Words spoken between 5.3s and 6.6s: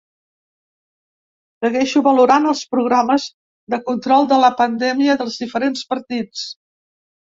diferents partits.